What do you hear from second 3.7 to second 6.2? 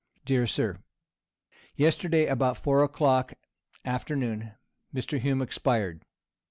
afternoon, Mr. Hume expired.